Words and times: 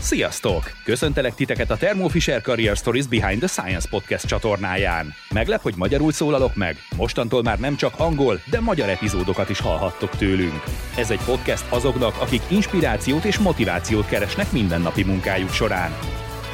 Sziasztok! 0.00 0.72
Köszöntelek 0.84 1.34
titeket 1.34 1.70
a 1.70 1.76
Thermo 1.76 2.08
Fisher 2.08 2.42
Career 2.42 2.76
Stories 2.76 3.06
Behind 3.06 3.38
the 3.38 3.46
Science 3.46 3.88
podcast 3.88 4.26
csatornáján. 4.26 5.14
Meglep, 5.34 5.62
hogy 5.62 5.74
magyarul 5.76 6.12
szólalok 6.12 6.54
meg? 6.54 6.76
Mostantól 6.96 7.42
már 7.42 7.58
nem 7.58 7.76
csak 7.76 7.92
angol, 7.96 8.40
de 8.50 8.60
magyar 8.60 8.88
epizódokat 8.88 9.50
is 9.50 9.60
hallhattok 9.60 10.10
tőlünk. 10.16 10.62
Ez 10.96 11.10
egy 11.10 11.20
podcast 11.24 11.64
azoknak, 11.68 12.20
akik 12.20 12.42
inspirációt 12.48 13.24
és 13.24 13.38
motivációt 13.38 14.06
keresnek 14.06 14.52
mindennapi 14.52 15.04
munkájuk 15.04 15.52
során. 15.52 15.98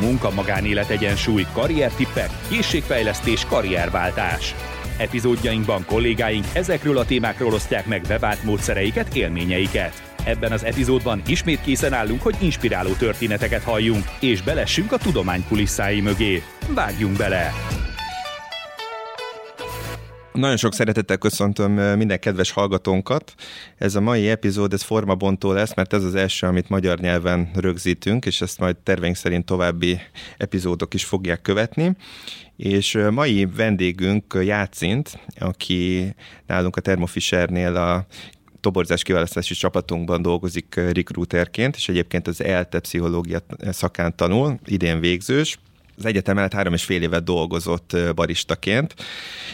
Munka 0.00 0.30
magánélet 0.30 0.88
egyensúly, 0.88 1.46
karriertippek, 1.52 2.30
készségfejlesztés, 2.48 3.44
karrierváltás. 3.44 4.54
Epizódjainkban 4.98 5.84
kollégáink 5.84 6.44
ezekről 6.52 6.98
a 6.98 7.04
témákról 7.04 7.52
osztják 7.52 7.86
meg 7.86 8.02
bevált 8.08 8.44
módszereiket, 8.44 9.14
élményeiket. 9.14 10.15
Ebben 10.27 10.52
az 10.52 10.64
epizódban 10.64 11.22
ismét 11.27 11.61
készen 11.61 11.93
állunk, 11.93 12.22
hogy 12.22 12.34
inspiráló 12.40 12.93
történeteket 12.93 13.62
halljunk, 13.62 14.04
és 14.21 14.43
belessünk 14.43 14.93
a 14.93 14.96
tudomány 14.96 15.44
kulisszái 15.49 16.00
mögé. 16.00 16.43
Vágjunk 16.75 17.16
bele! 17.16 17.52
Nagyon 20.32 20.57
sok 20.57 20.75
szeretettel 20.75 21.16
köszöntöm 21.16 21.72
minden 21.72 22.18
kedves 22.18 22.50
hallgatónkat. 22.50 23.35
Ez 23.79 23.94
a 23.94 24.00
mai 24.00 24.29
epizód, 24.29 24.72
ez 24.72 24.82
formabontó 24.82 25.52
lesz, 25.52 25.75
mert 25.75 25.93
ez 25.93 26.04
az 26.04 26.14
első, 26.14 26.46
amit 26.46 26.68
magyar 26.68 26.99
nyelven 26.99 27.50
rögzítünk, 27.54 28.27
és 28.27 28.40
ezt 28.40 28.58
majd 28.58 28.77
terveink 28.77 29.16
szerint 29.16 29.44
további 29.44 30.00
epizódok 30.36 30.94
is 30.94 31.04
fogják 31.04 31.43
követni. 31.43 31.96
És 32.56 32.98
mai 33.11 33.47
vendégünk 33.56 34.38
Játszint, 34.42 35.19
aki 35.38 36.14
nálunk 36.47 36.77
a 36.77 36.80
Thermo 36.80 37.06
Fishernél 37.06 37.77
a 37.77 38.06
toborzás 38.66 39.02
kiválasztási 39.02 39.55
csapatunkban 39.55 40.22
dolgozik 40.22 40.74
recruiterként, 40.74 41.77
és 41.77 41.88
egyébként 41.88 42.27
az 42.27 42.42
ELTE 42.42 42.80
pszichológia 42.80 43.38
szakán 43.70 44.16
tanul, 44.16 44.58
idén 44.64 45.00
végzős, 45.00 45.58
az 45.96 46.04
egyetem 46.04 46.34
mellett 46.34 46.52
három 46.52 46.72
és 46.72 46.84
fél 46.84 47.02
évet 47.02 47.24
dolgozott 47.24 47.96
baristaként, 48.14 48.94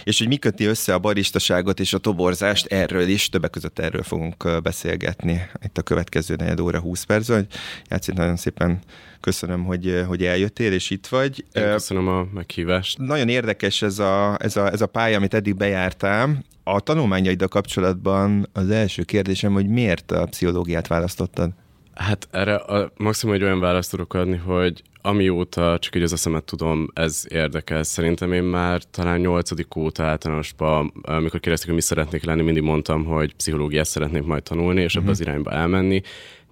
és 0.05 0.19
hogy 0.19 0.29
mi 0.29 0.37
köti 0.37 0.65
össze 0.65 0.95
a 0.95 0.99
baristaságot 0.99 1.81
és 1.81 1.93
a 1.93 1.99
toborzást, 1.99 2.67
erről 2.67 3.09
is, 3.09 3.29
többek 3.29 3.51
között 3.51 3.79
erről 3.79 4.03
fogunk 4.03 4.63
beszélgetni 4.63 5.43
itt 5.65 5.79
a 5.79 5.83
következő 5.83 6.35
negyed 6.35 6.61
óra 6.61 6.81
20 6.81 7.03
percben. 7.03 7.37
Hogy 7.37 7.47
Játszik, 7.89 8.15
nagyon 8.15 8.37
szépen 8.37 8.79
köszönöm, 9.21 9.65
hogy, 9.65 10.05
hogy 10.07 10.25
eljöttél, 10.25 10.73
és 10.73 10.91
itt 10.91 11.07
vagy. 11.07 11.45
Én 11.53 11.71
köszönöm 11.71 12.09
a 12.09 12.27
meghívást. 12.35 12.99
Nagyon 12.99 13.29
érdekes 13.29 13.83
ez 13.83 13.99
a, 13.99 14.37
ez 14.41 14.57
a, 14.57 14.71
ez 14.71 14.81
a 14.81 14.87
pálya, 14.87 15.17
amit 15.17 15.35
eddig 15.35 15.57
bejártál. 15.57 16.45
A 16.65 16.81
tanulmányaiddal 16.81 17.49
kapcsolatban 17.49 18.49
az 18.53 18.71
első 18.71 19.03
kérdésem, 19.03 19.53
hogy 19.53 19.69
miért 19.69 20.11
a 20.11 20.27
pszichológiát 20.27 20.87
választottad? 20.87 21.51
Hát 21.95 22.29
erre 22.31 22.55
a 22.55 22.93
maximum 22.97 23.35
egy 23.35 23.43
olyan 23.43 23.61
választ 23.61 23.91
tudok 23.91 24.15
adni, 24.15 24.37
hogy 24.37 24.83
amióta 25.03 25.79
csak 25.79 25.97
így 25.97 26.03
az 26.03 26.13
eszemet 26.13 26.45
tudom, 26.45 26.89
ez 26.95 27.25
érdekel. 27.29 27.83
Szerintem 27.83 28.33
én 28.33 28.43
már 28.43 28.83
talán 28.83 29.21
nyolcadik 29.21 29.77
óta 29.77 30.05
általánosban, 30.05 30.93
amikor 31.03 31.41
kérdezték, 31.41 31.67
hogy 31.67 31.77
mi 31.77 31.81
szeretnék 31.81 32.25
lenni, 32.25 32.43
mindig 32.43 32.63
mondtam, 32.63 33.05
hogy 33.05 33.35
pszichológiát 33.35 33.87
szeretnék 33.87 34.23
majd 34.23 34.43
tanulni, 34.43 34.81
és 34.81 34.97
ebbe 34.97 35.11
az 35.11 35.19
mhm. 35.19 35.29
irányba 35.29 35.51
elmenni. 35.51 36.03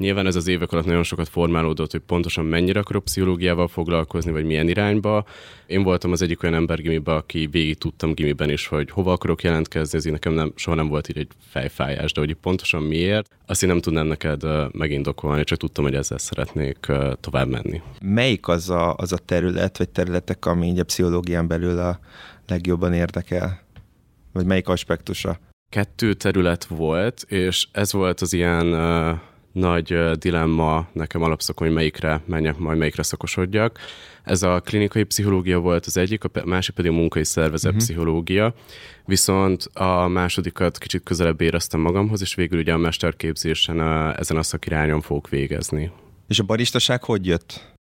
Nyilván 0.00 0.26
ez 0.26 0.36
az 0.36 0.48
évek 0.48 0.72
alatt 0.72 0.84
nagyon 0.84 1.02
sokat 1.02 1.28
formálódott, 1.28 1.90
hogy 1.90 2.00
pontosan 2.00 2.44
mennyire 2.44 2.80
akarok 2.80 3.04
pszichológiával 3.04 3.68
foglalkozni, 3.68 4.30
vagy 4.30 4.44
milyen 4.44 4.68
irányba. 4.68 5.24
Én 5.66 5.82
voltam 5.82 6.12
az 6.12 6.22
egyik 6.22 6.42
olyan 6.42 6.54
ember 6.54 6.80
gimiben, 6.80 7.16
aki 7.16 7.46
végig 7.50 7.78
tudtam 7.78 8.12
gimiben 8.12 8.50
is, 8.50 8.66
hogy 8.66 8.90
hova 8.90 9.12
akarok 9.12 9.42
jelentkezni, 9.42 9.98
ez 9.98 10.04
nekem 10.04 10.32
nem, 10.32 10.52
soha 10.56 10.76
nem 10.76 10.88
volt 10.88 11.08
így 11.08 11.18
egy 11.18 11.28
fejfájás, 11.48 12.12
de 12.12 12.20
hogy 12.20 12.34
pontosan 12.34 12.82
miért, 12.82 13.28
azt 13.46 13.62
én 13.62 13.68
nem 13.68 13.80
tudnám 13.80 14.06
neked 14.06 14.42
megindokolni, 14.72 15.44
csak 15.44 15.58
tudtam, 15.58 15.84
hogy 15.84 15.94
ezzel 15.94 16.18
szeretnék 16.18 16.86
tovább 17.20 17.48
menni. 17.48 17.80
Melyik 18.02 18.39
az 18.48 18.70
a, 18.70 18.94
az 18.94 19.12
a 19.12 19.16
terület, 19.16 19.78
vagy 19.78 19.88
területek, 19.88 20.46
ami 20.46 20.66
így 20.66 20.78
a 20.78 20.84
pszichológián 20.84 21.46
belül 21.46 21.78
a 21.78 21.98
legjobban 22.46 22.92
érdekel? 22.92 23.60
Vagy 24.32 24.46
melyik 24.46 24.68
aspektusa? 24.68 25.38
Kettő 25.68 26.14
terület 26.14 26.64
volt, 26.64 27.24
és 27.28 27.68
ez 27.72 27.92
volt 27.92 28.20
az 28.20 28.32
ilyen 28.32 28.66
uh, 28.66 29.18
nagy 29.52 30.10
dilemma 30.18 30.88
nekem 30.92 31.22
alapszakon, 31.22 31.66
hogy 31.66 31.76
melyikre 31.76 32.22
menjek, 32.26 32.58
majd 32.58 32.78
melyikre 32.78 33.02
szakosodjak. 33.02 33.78
Ez 34.24 34.42
a 34.42 34.60
klinikai 34.60 35.04
pszichológia 35.04 35.58
volt 35.58 35.86
az 35.86 35.96
egyik, 35.96 36.24
a 36.24 36.30
másik 36.44 36.74
pedig 36.74 36.90
a 36.90 36.94
munkai 36.94 37.24
szervezet 37.24 37.72
uh-huh. 37.72 37.86
pszichológia, 37.86 38.54
viszont 39.04 39.62
a 39.72 40.08
másodikat 40.08 40.78
kicsit 40.78 41.02
közelebb 41.02 41.40
éreztem 41.40 41.80
magamhoz, 41.80 42.20
és 42.20 42.34
végül 42.34 42.58
ugye 42.58 42.72
a 42.72 42.76
mesterképzésen 42.76 43.80
a, 43.80 44.18
ezen 44.18 44.36
a 44.36 44.42
szakirányon 44.42 45.00
fogok 45.00 45.28
végezni. 45.28 45.90
És 46.28 46.38
a 46.38 46.44
baristaság 46.44 47.04
hogy 47.04 47.26
jött? 47.26 47.78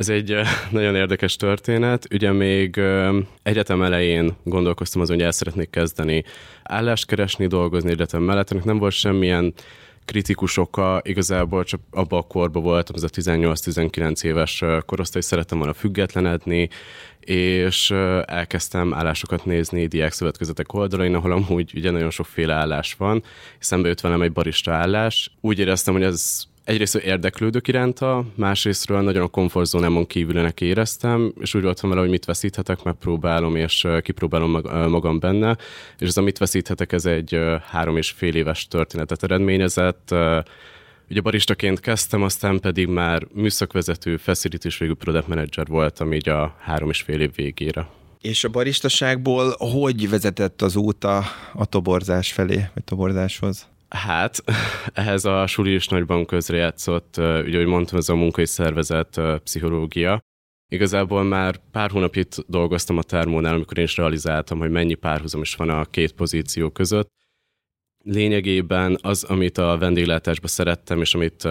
Ez 0.00 0.08
egy 0.08 0.36
nagyon 0.70 0.94
érdekes 0.96 1.36
történet. 1.36 2.06
Ugye 2.12 2.32
még 2.32 2.80
egyetem 3.42 3.82
elején 3.82 4.36
gondolkoztam 4.44 5.00
azon, 5.00 5.16
hogy 5.16 5.24
el 5.24 5.30
szeretnék 5.30 5.70
kezdeni 5.70 6.24
állást 6.62 7.06
keresni, 7.06 7.46
dolgozni 7.46 7.90
egyetem 7.90 8.22
mellett. 8.22 8.50
Ennek 8.50 8.64
nem 8.64 8.78
volt 8.78 8.92
semmilyen 8.92 9.54
kritikus 10.04 10.56
oka 10.56 11.00
igazából 11.04 11.64
csak 11.64 11.80
abban 11.90 12.18
a 12.18 12.26
korban 12.26 12.62
voltam, 12.62 12.96
ez 12.96 13.02
a 13.02 13.08
18-19 13.08 14.24
éves 14.24 14.64
korosztály, 14.86 15.22
szerettem 15.22 15.58
volna 15.58 15.72
függetlenedni, 15.72 16.68
és 17.20 17.90
elkezdtem 18.24 18.94
állásokat 18.94 19.44
nézni 19.44 19.86
diákszövetkezetek 19.86 20.72
oldalain, 20.72 21.14
ahol 21.14 21.32
amúgy 21.32 21.72
ugye 21.74 21.90
nagyon 21.90 22.10
sokféle 22.10 22.54
állás 22.54 22.94
van, 22.94 23.22
szembe 23.58 23.88
jött 23.88 24.00
velem 24.00 24.22
egy 24.22 24.32
barista 24.32 24.72
állás. 24.72 25.30
Úgy 25.40 25.58
éreztem, 25.58 25.94
hogy 25.94 26.02
ez 26.02 26.48
egyrészt 26.70 26.94
érdeklődök 26.94 27.68
iránta, 27.68 28.24
másrésztről 28.34 29.00
nagyon 29.00 29.22
a 29.22 29.28
komfortzónámon 29.28 30.06
kívülnek 30.06 30.60
éreztem, 30.60 31.32
és 31.40 31.54
úgy 31.54 31.62
voltam 31.62 31.88
vele, 31.88 32.00
hogy 32.00 32.10
mit 32.10 32.24
veszíthetek, 32.24 32.82
megpróbálom, 32.82 33.56
és 33.56 33.86
kipróbálom 34.02 34.50
magam 34.88 35.18
benne, 35.18 35.56
és 35.98 36.08
az, 36.08 36.18
amit 36.18 36.38
veszíthetek, 36.38 36.92
ez 36.92 37.06
egy 37.06 37.38
három 37.70 37.96
és 37.96 38.10
fél 38.10 38.34
éves 38.34 38.68
történetet 38.68 39.22
eredményezett, 39.22 40.14
Ugye 41.10 41.20
baristaként 41.20 41.80
kezdtem, 41.80 42.22
aztán 42.22 42.60
pedig 42.60 42.88
már 42.88 43.26
műszakvezető, 43.32 44.16
facility 44.16 44.64
és 44.64 44.78
végül 44.78 44.94
product 44.94 45.28
manager 45.28 45.66
voltam 45.66 46.12
így 46.12 46.28
a 46.28 46.56
három 46.60 46.88
és 46.90 47.00
fél 47.02 47.20
év 47.20 47.34
végére. 47.34 47.88
És 48.20 48.44
a 48.44 48.48
baristaságból 48.48 49.54
hogy 49.58 50.10
vezetett 50.10 50.62
az 50.62 50.76
út 50.76 51.04
a, 51.04 51.24
a 51.52 51.66
toborzás 51.66 52.32
felé, 52.32 52.64
vagy 52.74 52.84
toborzáshoz? 52.84 53.68
Hát, 53.90 54.42
ehhez 54.92 55.24
a 55.24 55.46
suli 55.46 55.74
is 55.74 55.88
nagyban 55.88 56.26
közrejátszott, 56.26 57.16
ugye, 57.16 57.56
hogy 57.56 57.66
mondtam, 57.66 57.98
ez 57.98 58.08
a 58.08 58.14
munkai 58.14 58.46
szervezet 58.46 59.20
pszichológia. 59.44 60.20
Igazából 60.72 61.22
már 61.22 61.60
pár 61.70 61.90
hónapig 61.90 62.26
dolgoztam 62.46 62.98
a 62.98 63.02
termónál, 63.02 63.54
amikor 63.54 63.78
én 63.78 63.84
is 63.84 63.96
realizáltam, 63.96 64.58
hogy 64.58 64.70
mennyi 64.70 64.94
párhuzam 64.94 65.40
is 65.40 65.54
van 65.54 65.68
a 65.68 65.84
két 65.84 66.12
pozíció 66.12 66.70
között. 66.70 67.08
Lényegében 68.02 68.98
az, 69.02 69.24
amit 69.24 69.58
a 69.58 69.76
vendéglátásban 69.78 70.48
szerettem, 70.48 71.00
és 71.00 71.14
amit 71.14 71.48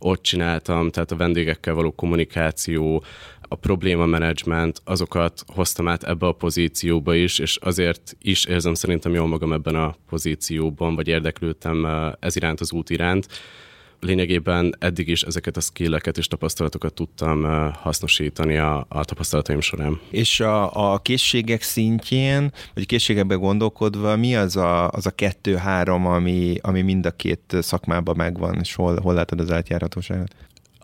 ott 0.00 0.22
csináltam, 0.22 0.90
tehát 0.90 1.10
a 1.10 1.16
vendégekkel 1.16 1.74
való 1.74 1.90
kommunikáció, 1.90 3.04
a 3.52 3.54
probléma 3.54 4.06
management, 4.06 4.80
azokat 4.84 5.44
hoztam 5.46 5.88
át 5.88 6.02
ebbe 6.02 6.26
a 6.26 6.32
pozícióba 6.32 7.14
is, 7.14 7.38
és 7.38 7.56
azért 7.56 8.16
is 8.22 8.44
érzem 8.44 8.74
szerintem 8.74 9.14
jól 9.14 9.26
magam 9.26 9.52
ebben 9.52 9.74
a 9.74 9.94
pozícióban, 10.08 10.94
vagy 10.94 11.08
érdeklődtem 11.08 11.86
ez 12.20 12.36
iránt 12.36 12.60
az 12.60 12.72
út 12.72 12.90
iránt. 12.90 13.26
Lényegében 14.06 14.74
eddig 14.78 15.08
is 15.08 15.22
ezeket 15.22 15.56
a 15.56 15.60
skilleket 15.60 16.18
és 16.18 16.26
tapasztalatokat 16.26 16.94
tudtam 16.94 17.42
hasznosítani 17.72 18.56
a, 18.56 18.86
a 18.88 19.04
tapasztalataim 19.04 19.60
során. 19.60 20.00
És 20.10 20.40
a, 20.40 20.92
a 20.92 20.98
készségek 20.98 21.62
szintjén, 21.62 22.52
vagy 22.74 22.86
készségekben 22.86 23.38
gondolkodva, 23.38 24.16
mi 24.16 24.36
az 24.36 24.56
a, 24.56 24.88
az 24.88 25.06
a 25.06 25.10
kettő-három, 25.10 26.06
ami, 26.06 26.56
ami 26.60 26.82
mind 26.82 27.06
a 27.06 27.10
két 27.10 27.56
szakmában 27.60 28.16
megvan, 28.16 28.58
és 28.60 28.74
hol, 28.74 29.00
hol 29.00 29.14
látod 29.14 29.40
az 29.40 29.52
átjárhatóságot? 29.52 30.34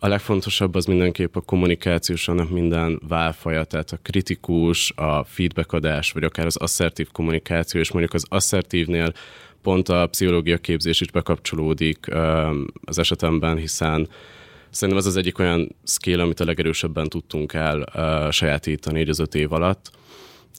A 0.01 0.09
legfontosabb 0.09 0.75
az 0.75 0.85
mindenképp 0.85 1.37
a 1.37 1.41
kommunikációs, 1.41 2.29
annak 2.29 2.51
minden 2.51 3.01
válfaja, 3.09 3.65
tehát 3.65 3.91
a 3.91 3.99
kritikus, 4.03 4.93
a 4.97 5.25
feedbackadás, 5.25 6.13
vagy 6.13 6.25
akár 6.25 6.47
az 6.47 6.57
asszertív 6.57 7.09
kommunikáció, 7.13 7.81
és 7.81 7.93
mondjuk 7.93 8.15
az 8.15 8.25
asszertívnél 8.29 9.13
pont 9.63 9.89
a 9.89 10.07
pszichológia 10.07 10.59
képzés 10.59 11.01
is 11.01 11.11
bekapcsolódik 11.11 12.07
az 12.85 12.99
esetemben, 12.99 13.57
hiszen 13.57 14.09
szerintem 14.71 14.99
ez 14.99 15.07
az 15.07 15.17
egyik 15.17 15.39
olyan 15.39 15.77
skill, 15.85 16.21
amit 16.21 16.41
a 16.41 16.45
legerősebben 16.45 17.09
tudtunk 17.09 17.53
el 17.53 17.89
sajátítani 18.31 19.01
így 19.01 19.09
az 19.09 19.19
öt 19.19 19.35
év 19.35 19.53
alatt 19.53 19.91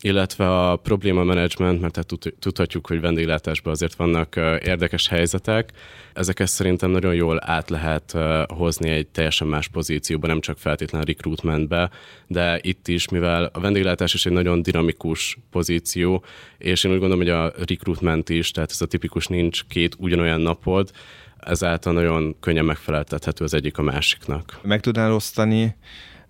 illetve 0.02 0.70
a 0.70 0.76
probléma 0.76 1.24
management, 1.24 1.82
mert 1.82 1.94
tehát 1.94 2.36
tudhatjuk, 2.40 2.88
hogy 2.88 3.02
vendéglátásban 3.02 3.74
azért 3.74 3.96
vannak 3.96 4.36
érdekes 4.64 5.08
helyzetek. 5.08 5.72
Ezeket 6.14 6.48
szerintem 6.48 6.92
nagyon 6.92 7.14
jól 7.14 7.40
át 7.42 7.70
lehet 7.70 8.16
hozni 8.48 8.90
egy 8.90 9.08
teljesen 9.08 9.48
más 9.48 9.68
pozícióba, 9.68 10.28
nem 10.28 10.40
csak 10.40 10.58
feltétlenül 10.58 11.08
recruitmentbe, 11.08 11.90
de 12.28 12.60
itt 12.62 12.88
is, 12.88 13.10
mivel 13.10 13.50
a 13.54 13.60
vendéglátás 13.60 14.14
is 14.14 14.26
egy 14.26 14.32
nagyon 14.32 14.62
dinamikus 14.62 15.38
pozíció, 15.52 16.24
és 16.58 16.84
én 16.84 16.92
úgy 16.92 17.00
gondolom, 17.00 17.24
hogy 17.24 17.34
a 17.34 17.54
recruitment 17.68 18.30
is, 18.30 18.52
tehát 18.52 18.72
ez 18.72 18.82
a 18.82 18.86
tipikus 18.86 19.28
nincs 19.28 19.64
két 19.66 19.96
ugyanolyan 19.98 20.42
napod, 20.42 20.92
ezáltal 21.40 21.94
nagyon 21.94 22.40
könnyen 22.40 22.66
megfeleltethető 22.66 23.44
az 23.44 23.54
egyik 23.54 23.78
a 23.78 23.82
másiknak. 23.82 24.60
Meg 24.62 24.80
tudnál 24.80 25.14
osztani 25.14 25.76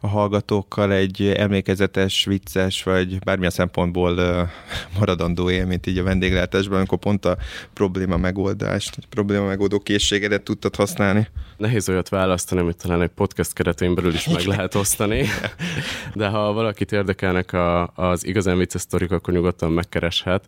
a 0.01 0.07
hallgatókkal 0.07 0.93
egy 0.93 1.27
emlékezetes, 1.27 2.25
vicces, 2.25 2.83
vagy 2.83 3.19
bármilyen 3.19 3.51
szempontból 3.51 4.49
maradandó 4.99 5.49
élményt 5.49 5.87
így 5.87 5.97
a 5.97 6.03
vendéglátásban, 6.03 6.77
amikor 6.77 6.97
pont 6.97 7.25
a 7.25 7.37
probléma 7.73 8.17
megoldást, 8.17 8.97
a 8.97 9.05
probléma 9.09 9.45
megoldó 9.45 9.79
készségedet 9.79 10.43
tudtad 10.43 10.75
használni? 10.75 11.27
Nehéz 11.57 11.89
olyat 11.89 12.09
választani, 12.09 12.61
amit 12.61 12.77
talán 12.77 13.01
egy 13.01 13.09
podcast 13.09 13.53
keretén 13.53 13.95
belül 13.95 14.13
is 14.13 14.27
meg 14.27 14.43
lehet 14.43 14.75
osztani, 14.75 15.25
de 16.13 16.27
ha 16.27 16.53
valakit 16.53 16.91
érdekelnek 16.91 17.53
a, 17.53 17.91
az 17.95 18.25
igazán 18.25 18.57
vicces 18.57 18.81
sztorik, 18.81 19.11
akkor 19.11 19.33
nyugodtan 19.33 19.71
megkereshet 19.71 20.45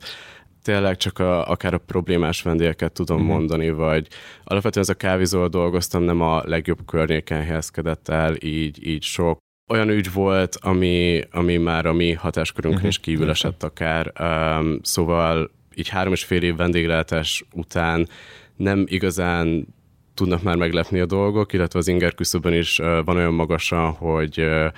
tényleg 0.64 0.98
csak 0.98 1.20
a, 1.20 1.50
akár 1.50 1.74
a 1.74 1.78
problémás 1.78 2.42
vendégeket 2.42 2.92
tudom 2.92 3.18
uh-huh. 3.18 3.32
mondani, 3.32 3.70
vagy 3.70 4.08
alapvetően 4.44 4.86
ez 4.86 4.92
a 4.92 4.98
kávézóval 4.98 5.48
dolgoztam, 5.48 6.04
nem 6.04 6.22
a 6.22 6.42
legjobb 6.46 6.80
környéken 6.86 7.44
helyezkedett 7.44 8.08
el, 8.08 8.36
így, 8.40 8.88
így 8.88 9.04
sok 9.04 9.38
olyan 9.72 9.90
ügy 9.90 10.14
volt, 10.14 10.58
ami, 10.62 11.22
ami 11.32 11.58
már 11.58 11.86
a 11.86 11.94
mi 11.94 12.12
hatáskörünkön 12.12 12.78
uh-huh. 12.78 12.92
is 12.92 13.00
kívül 13.00 13.30
esett 13.30 13.64
akár. 13.64 14.14
Um, 14.20 14.80
szóval 14.82 15.52
így 15.76 15.88
három 15.88 16.14
és 16.14 16.24
fél 16.24 16.44
év 16.44 16.56
vendéglátás 16.56 17.46
után 17.54 18.08
nem 18.56 18.84
igazán 18.88 19.68
tudnak 20.14 20.42
már 20.42 20.56
meglepni 20.56 21.00
a 21.00 21.06
dolgok, 21.06 21.54
illetve 21.54 21.80
az 21.80 21.88
inger 21.88 22.14
küszöbön 22.14 22.54
is 22.54 22.80
uh, 22.80 23.04
van 23.06 23.18
olyan 23.18 23.34
magasan, 23.34 23.92
hogy 23.92 24.40
uh, 24.40 24.72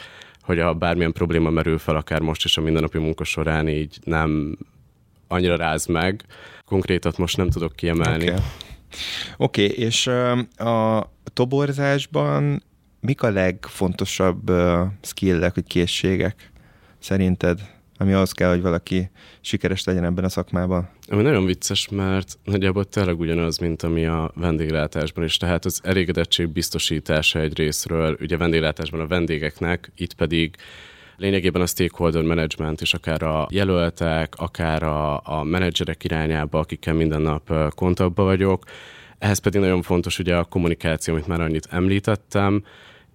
hogy 0.44 0.60
a 0.60 0.74
bármilyen 0.74 1.12
probléma 1.12 1.50
merül 1.50 1.78
fel, 1.78 1.96
akár 1.96 2.22
most 2.22 2.46
is 2.46 2.58
a 2.58 2.62
mindennapi 2.62 2.98
munka 2.98 3.24
során, 3.24 3.68
így 3.68 3.98
nem 4.04 4.58
annyira 5.34 5.56
ráz 5.56 5.86
meg. 5.86 6.26
Konkrétat 6.66 7.18
most 7.18 7.38
nem 7.38 7.50
tudok 7.50 7.76
kiemelni. 7.76 8.24
Oké, 8.24 8.34
okay. 9.38 9.66
okay, 9.66 9.86
és 9.86 10.08
a 10.58 11.12
toborzásban 11.34 12.64
mik 13.00 13.22
a 13.22 13.30
legfontosabb 13.30 14.52
skillek, 15.02 15.56
vagy 15.56 15.68
készségek 15.68 16.52
szerinted, 17.00 17.60
ami 17.98 18.14
az 18.14 18.32
kell, 18.32 18.50
hogy 18.50 18.62
valaki 18.62 19.10
sikeres 19.42 19.84
legyen 19.84 20.04
ebben 20.04 20.24
a 20.24 20.30
szakmában? 20.30 20.90
Ami 21.08 21.22
nagyon 21.22 21.46
vicces, 21.46 21.88
mert 21.90 22.40
nagyjából 22.44 22.86
tényleg 22.86 23.20
ugyanaz, 23.20 23.58
mint 23.58 23.84
ami 23.84 24.06
a 24.06 24.32
vendéglátásban 24.36 25.24
is. 25.24 25.38
Tehát 25.38 25.66
az 25.66 25.80
elégedettség 25.84 26.50
biztosítása 26.50 27.40
egy 27.40 27.58
részről, 27.58 28.18
ugye 28.22 28.38
vendéglátásban 28.38 29.00
a 29.00 29.08
vendégeknek, 29.08 29.92
itt 29.96 30.14
pedig 30.14 30.56
lényegében 31.15 31.62
a 31.62 31.65
stakeholder 31.65 32.24
management 32.24 32.81
is 32.81 32.94
akár 32.94 33.24
a 33.24 33.48
jelöltek, 33.51 34.33
akár 34.36 34.83
a, 34.83 35.21
a 35.24 35.44
menedzserek 35.44 36.04
irányába, 36.04 36.60
akikkel 36.60 36.94
minden 36.94 37.21
nap 37.21 37.54
kontaktban 37.75 38.25
vagyok. 38.25 38.63
Ehhez 39.18 39.39
pedig 39.39 39.62
nagyon 39.62 39.81
fontos 39.81 40.19
ugye 40.19 40.36
a 40.36 40.44
kommunikáció, 40.44 41.13
amit 41.13 41.27
már 41.27 41.42
annyit 41.42 41.68
említettem, 41.71 42.63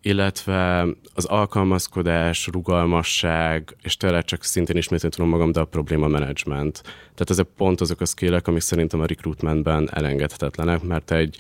illetve 0.03 0.87
az 1.15 1.25
alkalmazkodás, 1.25 2.47
rugalmasság, 2.47 3.77
és 3.83 3.97
tényleg 3.97 4.25
csak 4.25 4.45
szintén 4.45 4.77
ismételni 4.77 5.15
tudom 5.15 5.31
magam, 5.31 5.53
de 5.53 5.61
a 5.61 5.65
probléma 5.65 6.09
management. 6.09 6.81
Tehát 6.83 7.31
ezek 7.31 7.47
pont 7.57 7.81
azok 7.81 8.01
a 8.01 8.05
skillek, 8.05 8.49
amik 8.49 8.61
szerintem 8.61 9.01
a 9.01 9.07
recruitmentben 9.07 9.89
elengedhetetlenek, 9.93 10.83
mert 10.83 11.11
egy 11.11 11.37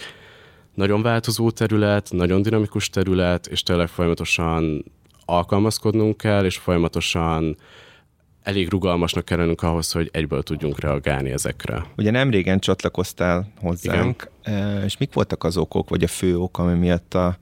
nagyon 0.74 1.02
változó 1.02 1.50
terület, 1.50 2.08
nagyon 2.12 2.42
dinamikus 2.42 2.90
terület, 2.90 3.46
és 3.46 3.62
tényleg 3.62 3.88
folyamatosan 3.88 4.84
alkalmazkodnunk 5.28 6.16
kell, 6.16 6.44
és 6.44 6.56
folyamatosan 6.56 7.56
elég 8.42 8.70
rugalmasnak 8.70 9.24
kell 9.24 9.38
lennünk 9.38 9.62
ahhoz, 9.62 9.92
hogy 9.92 10.08
egyből 10.12 10.42
tudjunk 10.42 10.80
reagálni 10.80 11.30
ezekre. 11.30 11.84
Ugye 11.96 12.10
nem 12.10 12.30
régen 12.30 12.58
csatlakoztál 12.58 13.52
hozzánk, 13.60 14.30
Igen. 14.46 14.84
és 14.84 14.96
mik 14.96 15.12
voltak 15.12 15.44
az 15.44 15.56
okok, 15.56 15.88
vagy 15.88 16.02
a 16.02 16.08
fő 16.08 16.38
ok, 16.38 16.58
ami 16.58 16.74
miatt 16.74 17.14
a, 17.14 17.36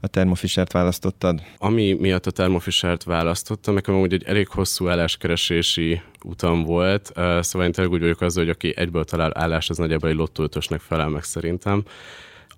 a 0.00 0.06
termofisert 0.06 0.72
választottad? 0.72 1.42
Ami 1.58 1.92
miatt 1.92 2.26
a 2.26 2.30
termofisert 2.30 3.04
választottam, 3.04 3.74
nekem 3.74 4.00
úgy 4.00 4.12
egy 4.12 4.24
elég 4.24 4.48
hosszú 4.48 4.88
álláskeresési 4.88 6.02
utam 6.24 6.62
volt, 6.62 7.12
szóval 7.40 7.66
én 7.66 7.72
tényleg 7.72 7.92
úgy 7.92 8.00
vagyok 8.00 8.20
azzal, 8.20 8.44
hogy 8.44 8.52
aki 8.52 8.76
egyből 8.76 9.04
talál 9.04 9.32
állást, 9.34 9.70
az 9.70 9.78
nagyjából 9.78 10.08
egy 10.08 10.16
lottóltösnek 10.16 10.80
felel 10.80 11.08
meg 11.08 11.22
szerintem. 11.22 11.84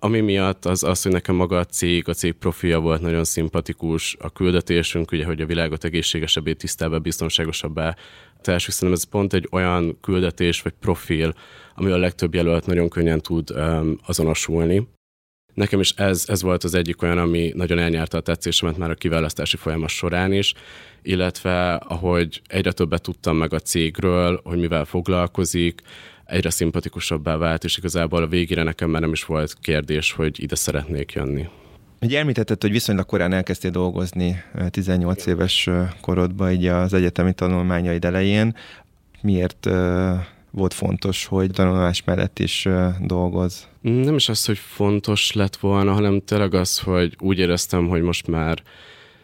Ami 0.03 0.19
miatt 0.19 0.65
az 0.65 0.83
az, 0.83 1.01
hogy 1.01 1.11
nekem 1.11 1.35
maga 1.35 1.57
a 1.57 1.65
cég, 1.65 2.09
a 2.09 2.13
cég 2.13 2.33
profilja 2.33 2.79
volt 2.79 3.01
nagyon 3.01 3.23
szimpatikus, 3.23 4.15
a 4.19 4.29
küldetésünk, 4.31 5.11
ugye, 5.11 5.25
hogy 5.25 5.41
a 5.41 5.45
világot 5.45 5.83
egészségesebbé, 5.83 6.53
tisztábbá, 6.53 6.97
biztonságosabbá 6.97 7.95
teljesen 8.41 8.71
szerintem 8.71 8.97
ez 8.97 9.09
pont 9.09 9.33
egy 9.33 9.47
olyan 9.51 9.99
küldetés 10.01 10.61
vagy 10.61 10.73
profil, 10.79 11.33
ami 11.75 11.91
a 11.91 11.97
legtöbb 11.97 12.33
jelölt 12.33 12.65
nagyon 12.65 12.89
könnyen 12.89 13.21
tud 13.21 13.51
um, 13.51 13.97
azonosulni. 14.05 14.87
Nekem 15.53 15.79
is 15.79 15.91
ez, 15.91 16.25
ez 16.27 16.41
volt 16.41 16.63
az 16.63 16.73
egyik 16.73 17.01
olyan, 17.01 17.17
ami 17.17 17.51
nagyon 17.55 17.79
elnyerte 17.79 18.17
a 18.17 18.21
tetszésemet 18.21 18.77
már 18.77 18.89
a 18.89 18.95
kiválasztási 18.95 19.57
folyamat 19.57 19.89
során 19.89 20.33
is, 20.33 20.53
illetve 21.01 21.73
ahogy 21.73 22.41
egyre 22.47 22.71
többet 22.71 23.01
tudtam 23.01 23.37
meg 23.37 23.53
a 23.53 23.59
cégről, 23.59 24.41
hogy 24.43 24.59
mivel 24.59 24.85
foglalkozik, 24.85 25.81
egyre 26.25 26.49
szimpatikusabbá 26.49 27.37
vált, 27.37 27.63
és 27.63 27.77
igazából 27.77 28.23
a 28.23 28.27
végére 28.27 28.63
nekem 28.63 28.89
már 28.89 29.01
nem 29.01 29.11
is 29.11 29.23
volt 29.23 29.55
kérdés, 29.61 30.11
hogy 30.11 30.41
ide 30.41 30.55
szeretnék 30.55 31.11
jönni. 31.11 31.47
Ugye 32.01 32.19
említetted, 32.19 32.61
hogy 32.61 32.71
viszonylag 32.71 33.05
korán 33.05 33.33
elkezdtél 33.33 33.71
dolgozni 33.71 34.43
18 34.69 35.25
éves 35.25 35.69
korodban, 36.01 36.51
így 36.51 36.65
az 36.65 36.93
egyetemi 36.93 37.33
tanulmányaid 37.33 38.05
elején. 38.05 38.55
Miért 39.21 39.69
volt 40.51 40.73
fontos, 40.73 41.25
hogy 41.25 41.51
tanulás 41.51 42.03
mellett 42.03 42.39
is 42.39 42.67
dolgoz? 42.99 43.67
Nem 43.81 44.15
is 44.15 44.29
az, 44.29 44.45
hogy 44.45 44.57
fontos 44.57 45.31
lett 45.31 45.55
volna, 45.55 45.93
hanem 45.93 46.21
tényleg 46.25 46.53
az, 46.53 46.79
hogy 46.79 47.15
úgy 47.19 47.39
éreztem, 47.39 47.87
hogy 47.87 48.01
most 48.01 48.27
már 48.27 48.63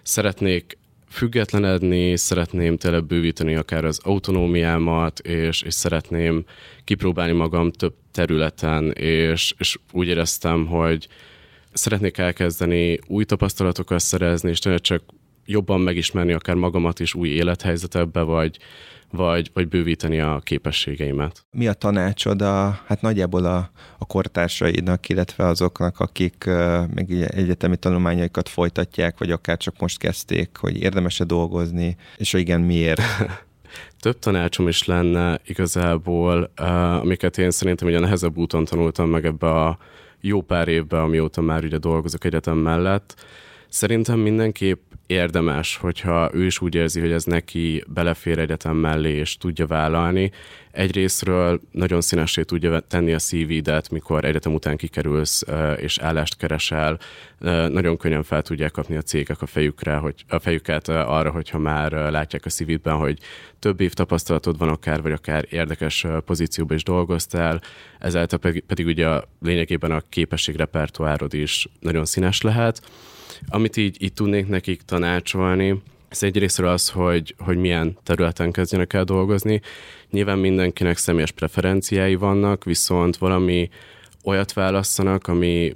szeretnék 0.02 0.78
függetlenedni, 1.10 2.18
szeretném 2.18 2.78
tele 2.78 3.00
bővíteni 3.00 3.56
akár 3.56 3.86
az 3.86 4.00
autonómiámat, 4.04 5.20
és, 5.20 5.62
és 5.62 5.74
szeretném 5.74 6.46
kipróbálni 6.84 7.34
magam 7.34 7.72
több 7.72 7.94
területen, 8.12 8.92
és, 8.92 9.54
és 9.58 9.78
úgy 9.92 10.08
éreztem, 10.08 10.66
hogy 10.66 11.08
szeretnék 11.74 12.18
elkezdeni 12.18 13.00
új 13.08 13.24
tapasztalatokat 13.24 14.00
szerezni, 14.00 14.50
és 14.50 14.60
tényleg 14.60 14.82
csak 14.82 15.04
jobban 15.50 15.82
megismerni 15.82 16.34
akár 16.34 16.56
magamat 16.56 17.00
is 17.00 17.14
új 17.14 17.30
élethelyzetekbe, 17.30 18.22
vagy, 18.22 18.58
vagy, 19.12 19.52
vagy 19.54 19.68
bővíteni 19.68 20.20
a 20.20 20.42
képességeimet. 20.44 21.46
Mi 21.52 21.68
a 21.68 21.74
tanácsod 21.74 22.42
a, 22.42 22.80
hát 22.86 23.02
nagyjából 23.02 23.46
a, 23.46 23.72
a 23.98 24.06
kortársaidnak, 24.06 25.10
illetve 25.10 25.46
azoknak, 25.46 26.00
akik 26.00 26.44
uh, 26.48 26.54
meg 26.94 27.12
egyetemi 27.12 27.78
tanulmányaikat 27.78 28.50
folytatják, 28.50 29.18
vagy 29.18 29.32
akár 29.32 29.58
csak 29.58 29.80
most 29.80 29.98
kezdték, 29.98 30.58
hogy 30.58 30.82
érdemes-e 30.82 31.24
dolgozni, 31.24 31.96
és 32.18 32.34
igen, 32.34 32.62
miért? 32.62 33.02
Több 34.00 34.20
tanácsom 34.20 34.68
is 34.68 34.86
lenne 34.86 35.40
igazából, 35.46 36.52
uh, 36.62 36.96
amiket 36.96 37.38
én 37.38 37.52
szerintem 37.52 37.88
ugye 37.88 38.00
nehezebb 38.00 38.38
úton 38.38 38.66
tanultam 38.66 39.10
meg 39.10 39.26
ebbe 39.26 39.50
a 39.50 39.78
jó 40.22 40.42
pár 40.42 40.68
évben, 40.68 41.02
amióta 41.02 41.42
már 41.42 41.64
ugye 41.64 41.78
dolgozok 41.78 42.24
egyetem 42.24 42.58
mellett. 42.58 43.16
Szerintem 43.70 44.20
mindenképp 44.20 44.82
érdemes, 45.08 45.78
hogyha 45.78 46.30
ő 46.34 46.46
is 46.46 46.62
úgy 46.62 46.76
érzi, 46.76 47.00
hogy 47.00 47.12
ez 47.12 47.24
neki 47.24 47.84
belefér 47.88 48.40
egyetem 48.40 48.76
mellé, 48.76 49.12
és 49.12 49.38
tudja 49.38 49.68
vállalni. 49.68 50.32
Egyrésztről 50.72 51.62
nagyon 51.72 52.02
színessé 52.02 52.44
tudja 52.44 52.80
tenni 52.80 53.14
a 53.14 53.18
CV-det, 53.20 53.90
mikor 53.90 54.26
egyetem 54.26 54.54
után 54.54 54.78
kikerülsz 54.78 55.44
és 55.76 55.98
állást 55.98 56.38
keresel. 56.38 57.00
Nagyon 57.68 57.98
könnyen 57.98 58.24
fel 58.24 58.42
tudják 58.42 58.72
kapni 58.72 58.96
a 58.96 59.02
cégek 59.02 59.42
a 59.42 59.46
fejükre, 59.46 59.96
hogy 59.96 60.14
a 60.28 60.40
fejüket 60.40 60.88
arra, 60.88 61.32
hogyha 61.32 61.58
már 61.58 61.92
látják 61.92 62.46
a 62.46 62.50
CV-ben, 62.50 62.96
hogy 62.96 63.18
több 63.60 63.82
év 63.82 63.94
tapasztalatod 63.94 64.58
van 64.58 64.70
akár, 64.70 65.02
vagy 65.02 65.12
akár 65.12 65.46
érdekes 65.50 66.06
pozícióban 66.26 66.76
is 66.76 66.84
dolgoztál, 66.84 67.62
ezáltal 68.00 68.40
pedig, 68.40 68.64
pedig 68.64 68.86
ugye 68.86 69.22
lényegében 69.42 69.92
a 69.92 70.02
képességrepertoárod 70.10 71.34
is 71.34 71.68
nagyon 71.80 72.06
színes 72.06 72.42
lehet. 72.42 72.82
Amit 73.48 73.78
így, 73.78 74.02
így 74.02 74.14
tudnék 74.14 74.48
nekik 74.48 74.82
tanácsolni, 74.82 75.82
ez 76.10 76.24
egyrésztről 76.24 76.68
az, 76.68 76.90
hogy, 76.90 77.36
hogy 77.38 77.58
milyen 77.58 77.98
területen 78.04 78.52
kezdjenek 78.52 78.94
el 78.94 79.04
dolgozni. 79.04 79.62
Nyilván 80.10 80.38
mindenkinek 80.40 80.98
személyes 80.98 81.32
preferenciái 81.32 82.16
vannak, 82.16 82.64
viszont 82.64 83.18
valami 83.18 83.70
olyat 84.24 84.54
válasszanak, 84.54 85.28
ami 85.28 85.76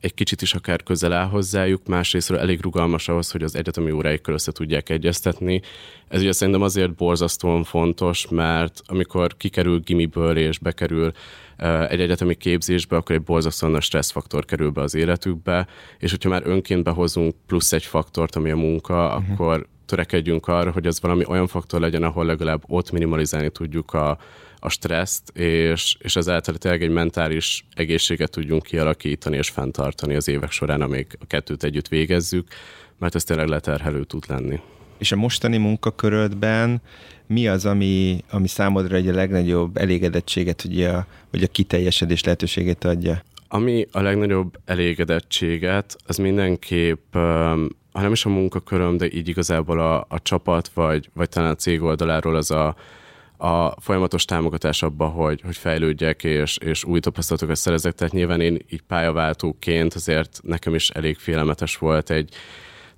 egy 0.00 0.14
kicsit 0.14 0.42
is 0.42 0.54
akár 0.54 0.82
közel 0.82 1.12
áll 1.12 1.26
hozzájuk, 1.28 1.86
másrésztről 1.86 2.38
elég 2.38 2.62
rugalmas 2.62 3.08
ahhoz, 3.08 3.30
hogy 3.30 3.42
az 3.42 3.56
egyetemi 3.56 3.90
óráikkal 3.90 4.34
össze 4.34 4.52
tudják 4.52 4.88
egyeztetni. 4.88 5.60
Ez 6.08 6.20
ugye 6.20 6.32
szerintem 6.32 6.62
azért 6.62 6.94
borzasztóan 6.94 7.64
fontos, 7.64 8.28
mert 8.30 8.82
amikor 8.86 9.36
kikerül 9.36 9.80
gimiből 9.80 10.36
és 10.36 10.58
bekerül 10.58 11.12
egy 11.88 12.00
egyetemi 12.00 12.34
képzésbe, 12.34 12.96
akkor 12.96 13.14
egy 13.16 13.22
borzasztóan 13.22 13.72
nagy 13.72 13.82
stresszfaktor 13.82 14.44
kerül 14.44 14.70
be 14.70 14.80
az 14.80 14.94
életükbe, 14.94 15.66
és 15.98 16.10
hogyha 16.10 16.28
már 16.28 16.42
önként 16.44 16.84
behozunk 16.84 17.34
plusz 17.46 17.72
egy 17.72 17.84
faktort, 17.84 18.36
ami 18.36 18.50
a 18.50 18.56
munka, 18.56 19.06
uh-huh. 19.06 19.32
akkor 19.32 19.66
törekedjünk 19.86 20.46
arra, 20.46 20.70
hogy 20.70 20.86
ez 20.86 21.00
valami 21.00 21.24
olyan 21.26 21.46
faktor 21.46 21.80
legyen, 21.80 22.02
ahol 22.02 22.24
legalább 22.24 22.62
ott 22.66 22.90
minimalizálni 22.90 23.50
tudjuk 23.50 23.92
a, 23.92 24.18
a 24.60 24.68
stresszt, 24.68 25.36
és, 25.36 25.96
és 25.98 26.16
ezáltal 26.16 26.54
tényleg 26.54 26.82
egy 26.82 26.90
mentális 26.90 27.64
egészséget 27.74 28.30
tudjunk 28.30 28.62
kialakítani 28.62 29.36
és 29.36 29.48
fenntartani 29.48 30.14
az 30.14 30.28
évek 30.28 30.50
során, 30.50 30.80
amíg 30.80 31.06
a 31.20 31.26
kettőt 31.26 31.64
együtt 31.64 31.88
végezzük, 31.88 32.48
mert 32.98 33.14
ez 33.14 33.24
tényleg 33.24 33.48
leterhelő 33.48 34.04
tud 34.04 34.24
lenni. 34.28 34.60
És 34.98 35.12
a 35.12 35.16
mostani 35.16 35.56
munkakörödben 35.56 36.82
mi 37.26 37.48
az, 37.48 37.66
ami, 37.66 38.24
ami 38.30 38.48
számodra 38.48 38.96
egy 38.96 39.08
a 39.08 39.14
legnagyobb 39.14 39.76
elégedettséget, 39.76 40.64
ugye, 40.64 40.88
a, 40.88 41.06
vagy 41.30 41.42
a 41.42 41.46
kiteljesedés 41.46 42.24
lehetőségét 42.24 42.84
adja? 42.84 43.22
Ami 43.48 43.86
a 43.92 44.00
legnagyobb 44.00 44.58
elégedettséget, 44.64 45.96
az 46.06 46.16
mindenképp, 46.16 47.14
ha 47.92 48.00
nem 48.00 48.12
is 48.12 48.24
a 48.24 48.28
munkaköröm, 48.28 48.96
de 48.96 49.06
így 49.12 49.28
igazából 49.28 49.80
a, 49.80 50.06
a 50.08 50.22
csapat, 50.22 50.70
vagy, 50.74 51.10
vagy 51.14 51.28
talán 51.28 51.50
a 51.50 51.54
cég 51.54 51.82
oldaláról 51.82 52.36
az 52.36 52.50
a, 52.50 52.76
a 53.38 53.80
folyamatos 53.80 54.24
támogatás 54.24 54.82
abba, 54.82 55.06
hogy, 55.06 55.40
hogy 55.40 55.56
fejlődjek 55.56 56.24
és, 56.24 56.56
és 56.56 56.84
új 56.84 57.00
tapasztalatokat 57.00 57.56
szerezek. 57.56 57.94
Tehát 57.94 58.12
nyilván 58.12 58.40
én 58.40 58.58
így 58.70 58.82
pályaváltóként 58.82 59.94
azért 59.94 60.40
nekem 60.42 60.74
is 60.74 60.90
elég 60.90 61.16
félelmetes 61.16 61.76
volt 61.76 62.10
egy, 62.10 62.34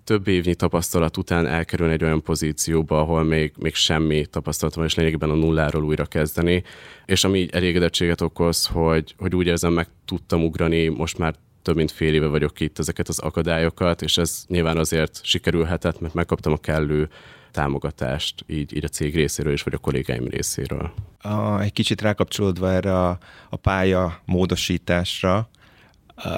több 0.04 0.28
évnyi 0.28 0.54
tapasztalat 0.54 1.16
után 1.16 1.46
elkerülni 1.46 1.92
egy 1.92 2.04
olyan 2.04 2.22
pozícióba, 2.22 3.00
ahol 3.00 3.22
még, 3.22 3.52
még 3.58 3.74
semmi 3.74 4.26
tapasztalatom, 4.26 4.84
és 4.84 4.94
lényegében 4.94 5.30
a 5.30 5.34
nulláról 5.34 5.84
újra 5.84 6.04
kezdeni. 6.04 6.62
És 7.06 7.24
ami 7.24 7.38
így 7.38 7.50
elégedettséget 7.52 8.20
okoz, 8.20 8.66
hogy, 8.66 9.14
hogy 9.18 9.34
úgy 9.34 9.46
érzem, 9.46 9.72
meg 9.72 9.88
tudtam 10.04 10.44
ugrani, 10.44 10.88
most 10.88 11.18
már 11.18 11.34
több 11.62 11.76
mint 11.76 11.90
fél 11.90 12.14
éve 12.14 12.26
vagyok 12.26 12.60
itt 12.60 12.78
ezeket 12.78 13.08
az 13.08 13.18
akadályokat, 13.18 14.02
és 14.02 14.16
ez 14.16 14.44
nyilván 14.48 14.76
azért 14.76 15.20
sikerülhetett, 15.22 16.00
mert 16.00 16.14
megkaptam 16.14 16.52
a 16.52 16.56
kellő 16.56 17.08
támogatást 17.50 18.44
így, 18.46 18.76
így 18.76 18.84
a 18.84 18.88
cég 18.88 19.14
részéről 19.14 19.52
is, 19.52 19.62
vagy 19.62 19.74
a 19.74 19.78
kollégáim 19.78 20.28
részéről. 20.28 20.92
A, 21.20 21.60
egy 21.60 21.72
kicsit 21.72 22.00
rákapcsolódva 22.00 22.72
erre 22.72 22.98
a, 22.98 23.18
a 23.50 23.56
pálya 23.56 24.20
módosításra, 24.24 25.48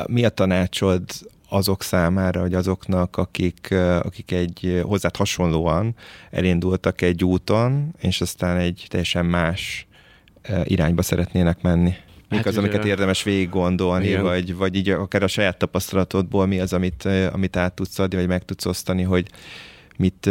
mi 0.07 0.25
a 0.25 0.29
tanácsod 0.29 1.03
azok 1.49 1.83
számára, 1.83 2.41
hogy 2.41 2.55
azoknak, 2.55 3.17
akik, 3.17 3.75
akik 4.03 4.31
egy 4.31 4.83
hozzád 4.83 5.17
hasonlóan 5.17 5.95
elindultak 6.31 7.01
egy 7.01 7.25
úton, 7.25 7.95
és 8.01 8.21
aztán 8.21 8.57
egy 8.57 8.87
teljesen 8.89 9.27
más 9.27 9.87
irányba 10.65 11.03
szeretnének 11.03 11.63
menni? 11.63 11.95
Mik 12.33 12.45
hát 12.45 12.53
az, 12.53 12.59
amiket 12.59 12.85
érdemes 12.85 13.23
végig 13.23 13.49
gondolni, 13.49 14.17
vagy, 14.17 14.57
vagy 14.57 14.75
így 14.75 14.91
akár 14.91 15.23
a 15.23 15.27
saját 15.27 15.59
tapasztalatodból 15.59 16.47
mi 16.47 16.61
az, 16.61 16.73
amit, 16.73 17.09
amit 17.33 17.57
át 17.57 17.75
tudsz 17.75 17.99
adni, 17.99 18.17
vagy 18.17 18.27
meg 18.27 18.45
tudsz 18.45 18.67
osztani, 18.67 19.03
hogy 19.03 19.27
mit 19.97 20.31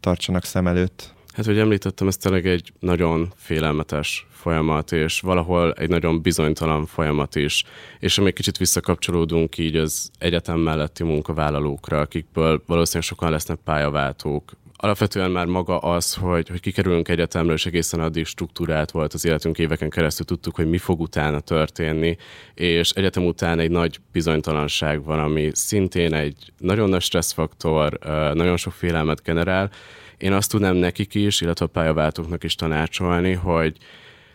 tartsanak 0.00 0.44
szem 0.44 0.66
előtt? 0.66 1.14
Hát, 1.32 1.46
hogy 1.46 1.58
említettem, 1.58 2.06
ez 2.06 2.16
tényleg 2.16 2.46
egy 2.46 2.72
nagyon 2.80 3.32
félelmetes 3.36 4.26
folyamat, 4.30 4.92
és 4.92 5.20
valahol 5.20 5.72
egy 5.72 5.88
nagyon 5.88 6.22
bizonytalan 6.22 6.86
folyamat 6.86 7.34
is. 7.34 7.64
És 7.98 8.18
amíg 8.18 8.34
kicsit 8.34 8.56
visszakapcsolódunk 8.56 9.58
így 9.58 9.76
az 9.76 10.10
egyetem 10.18 10.58
melletti 10.58 11.02
munkavállalókra, 11.02 12.00
akikből 12.00 12.62
valószínűleg 12.66 13.08
sokan 13.08 13.30
lesznek 13.30 13.58
pályaváltók, 13.64 14.52
alapvetően 14.76 15.30
már 15.30 15.46
maga 15.46 15.78
az, 15.78 16.14
hogy, 16.14 16.48
hogy 16.48 16.60
kikerülünk 16.60 17.08
egyetemről, 17.08 17.54
és 17.54 17.66
egészen 17.66 18.00
addig 18.00 18.26
struktúrált 18.26 18.90
volt 18.90 19.14
az 19.14 19.24
életünk 19.24 19.58
éveken 19.58 19.90
keresztül, 19.90 20.26
tudtuk, 20.26 20.56
hogy 20.56 20.68
mi 20.68 20.78
fog 20.78 21.00
utána 21.00 21.40
történni, 21.40 22.16
és 22.54 22.90
egyetem 22.90 23.26
után 23.26 23.58
egy 23.58 23.70
nagy 23.70 23.98
bizonytalanság 24.12 25.04
van, 25.04 25.18
ami 25.18 25.50
szintén 25.52 26.14
egy 26.14 26.52
nagyon 26.58 26.88
nagy 26.88 27.02
stresszfaktor, 27.02 27.98
nagyon 28.34 28.56
sok 28.56 28.72
félelmet 28.72 29.22
generál. 29.22 29.70
Én 30.18 30.32
azt 30.32 30.50
tudnám 30.50 30.76
nekik 30.76 31.14
is, 31.14 31.40
illetve 31.40 31.64
a 31.64 31.68
pályaváltóknak 31.68 32.44
is 32.44 32.54
tanácsolni, 32.54 33.32
hogy 33.32 33.76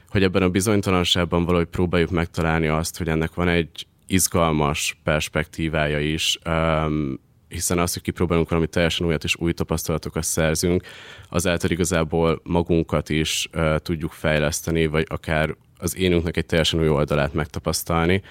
hogy 0.10 0.24
ebben 0.24 0.42
a 0.42 0.50
bizonytalanságban 0.50 1.46
valahogy 1.46 1.68
próbáljuk 1.68 2.10
megtalálni 2.10 2.68
azt, 2.68 2.98
hogy 2.98 3.08
ennek 3.08 3.34
van 3.34 3.48
egy 3.48 3.88
izgalmas 4.08 5.00
perspektívája 5.04 6.00
is, 6.00 6.40
hiszen 7.52 7.80
az, 7.80 7.94
hogy 7.94 8.02
kipróbálunk 8.02 8.50
valami 8.50 8.68
teljesen 8.68 9.08
újat 9.08 9.24
és 9.24 9.36
új 9.36 9.54
tapasztalatokat 9.54 10.24
szerzünk, 10.24 10.84
azáltal 11.30 11.70
igazából 11.70 12.42
magunkat 12.44 13.10
is 13.10 13.50
uh, 13.54 13.76
tudjuk 13.76 14.12
fejleszteni, 14.12 14.86
vagy 14.86 15.06
akár 15.10 15.56
az 15.78 15.98
énünknek 15.98 16.38
egy 16.38 16.46
teljesen 16.46 16.80
új 16.80 16.90
oldalát 16.90 17.34
megtapasztalni 17.34 18.22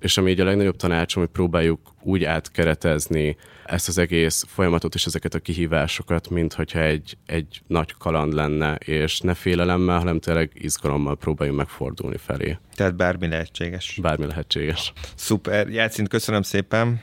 és 0.00 0.16
ami 0.16 0.30
így 0.30 0.40
a 0.40 0.44
legnagyobb 0.44 0.76
tanácsom, 0.76 1.22
hogy 1.22 1.32
próbáljuk 1.32 1.80
úgy 2.02 2.24
átkeretezni 2.24 3.36
ezt 3.64 3.88
az 3.88 3.98
egész 3.98 4.44
folyamatot 4.48 4.94
és 4.94 5.04
ezeket 5.04 5.34
a 5.34 5.38
kihívásokat, 5.38 6.28
mint 6.28 6.52
hogyha 6.52 6.80
egy, 6.80 7.16
egy 7.26 7.62
nagy 7.66 7.94
kaland 7.98 8.32
lenne, 8.32 8.74
és 8.74 9.20
ne 9.20 9.34
félelemmel, 9.34 9.98
hanem 9.98 10.20
tényleg 10.20 10.50
izgalommal 10.54 11.16
próbáljunk 11.16 11.58
megfordulni 11.58 12.16
felé. 12.16 12.58
Tehát 12.74 12.96
bármi 12.96 13.28
lehetséges. 13.28 13.98
Bármi 14.02 14.26
lehetséges. 14.26 14.92
Szuper. 15.14 15.68
Játszint, 15.68 16.08
köszönöm 16.08 16.42
szépen 16.42 17.00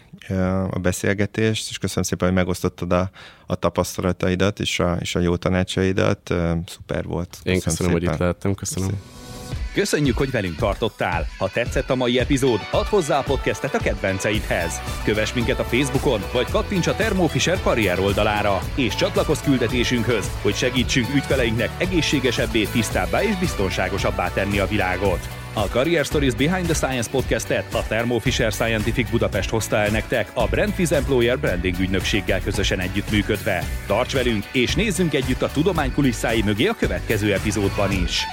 a 0.70 0.80
beszélgetést, 0.82 1.70
és 1.70 1.78
köszönöm 1.78 2.04
szépen, 2.04 2.28
hogy 2.28 2.38
megosztottad 2.38 2.94
a, 2.94 3.10
a 3.46 3.56
tapasztalataidat 3.56 4.60
és 4.60 4.80
a, 4.80 4.98
és 5.00 5.16
a 5.16 5.20
jó 5.20 5.36
tanácsaidat. 5.36 6.34
Szuper 6.66 7.04
volt. 7.04 7.30
Köszönöm 7.30 7.54
Én 7.54 7.62
köszönöm, 7.62 7.76
szépen. 7.76 7.92
hogy 7.92 8.04
itt 8.04 8.18
lehettem. 8.20 8.54
Köszönöm. 8.54 8.90
köszönöm. 8.90 9.25
Köszönjük, 9.76 10.18
hogy 10.18 10.32
velünk 10.32 10.56
tartottál! 10.56 11.28
Ha 11.38 11.50
tetszett 11.50 11.90
a 11.90 11.96
mai 11.96 12.20
epizód, 12.20 12.60
add 12.72 12.86
hozzá 12.86 13.20
a 13.20 13.24
podcastet 13.24 13.74
a 13.74 13.78
kedvenceidhez. 13.78 14.82
Kövess 15.04 15.34
minket 15.34 15.60
a 15.60 15.64
Facebookon, 15.64 16.22
vagy 16.34 16.46
kattints 16.50 16.88
a 16.88 16.94
Thermo 16.94 17.28
Fisher 17.28 17.62
karrier 17.62 18.00
oldalára, 18.00 18.62
és 18.76 18.96
csatlakozz 18.96 19.42
küldetésünkhöz, 19.42 20.32
hogy 20.42 20.56
segítsünk 20.56 21.14
ügyfeleinknek 21.14 21.70
egészségesebbé, 21.78 22.64
tisztábbá 22.64 23.24
és 23.24 23.36
biztonságosabbá 23.36 24.30
tenni 24.30 24.60
a 24.60 24.68
világot. 24.68 25.28
A 25.54 25.62
Career 25.62 26.06
Stories 26.06 26.34
Behind 26.34 26.66
the 26.66 26.74
Science 26.74 27.10
podcastet 27.10 27.74
a 27.74 27.84
Thermo 27.84 28.20
Fisher 28.20 28.52
Scientific 28.52 29.10
Budapest 29.10 29.50
hozta 29.50 29.76
el 29.76 29.90
nektek 29.90 30.32
a 30.34 30.48
Brandfiz 30.48 30.92
Employer 30.92 31.40
Branding 31.40 31.80
ügynökséggel 31.80 32.42
közösen 32.42 32.80
együttműködve. 32.80 33.64
Tarts 33.88 34.14
velünk, 34.14 34.46
és 34.52 34.76
nézzünk 34.76 35.14
együtt 35.14 35.42
a 35.42 35.52
tudomány 35.52 35.94
kulisszái 35.94 36.42
mögé 36.42 36.66
a 36.68 36.76
következő 36.80 37.34
epizódban 37.34 37.92
is! 37.92 38.24